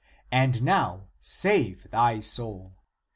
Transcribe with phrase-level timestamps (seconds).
[0.31, 2.73] And now save thy soul.